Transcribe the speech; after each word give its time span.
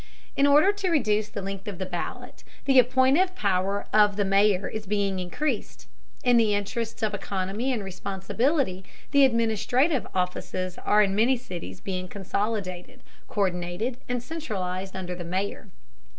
In 0.35 0.47
order 0.47 0.73
to 0.73 0.89
reduce 0.89 1.29
the 1.29 1.43
length 1.43 1.67
of 1.67 1.77
the 1.77 1.85
ballot, 1.85 2.43
the 2.65 2.79
appointive 2.79 3.35
power 3.35 3.85
of 3.93 4.15
the 4.15 4.25
mayor 4.25 4.67
is 4.67 4.87
being 4.87 5.19
increased. 5.19 5.87
In 6.23 6.37
the 6.37 6.55
interests 6.55 7.03
of 7.03 7.13
economy 7.13 7.71
and 7.71 7.83
responsibility 7.83 8.83
the 9.11 9.25
administrative 9.25 10.07
offices 10.15 10.79
are 10.79 11.03
in 11.03 11.13
many 11.13 11.37
cities 11.37 11.79
being 11.81 12.07
consolidated, 12.07 13.03
co÷rdinated 13.29 13.97
and 14.09 14.23
centralized 14.23 14.95
under 14.95 15.13
the 15.13 15.23
mayor. 15.23 15.67